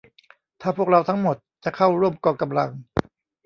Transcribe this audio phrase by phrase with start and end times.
[0.61, 2.69] ถ้าพวกเราทั้งหมดจะเข้าร่วมกองกำลัง